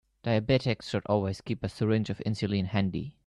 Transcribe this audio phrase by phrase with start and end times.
[0.23, 3.13] Diabetics should always keep a syringe of insulin handy.